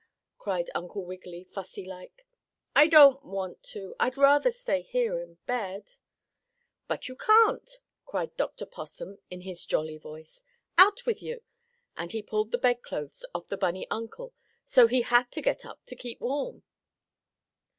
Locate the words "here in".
4.81-5.35